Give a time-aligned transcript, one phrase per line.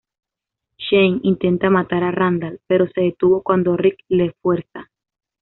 [0.79, 4.89] Shane intenta matar a Randall, pero se detuvo cuando Rick le fuerza.